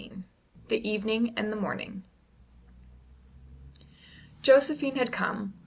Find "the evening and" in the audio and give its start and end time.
0.69-1.51